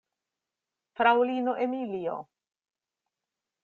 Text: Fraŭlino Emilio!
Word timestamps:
Fraŭlino 1.01 1.55
Emilio! 1.69 2.19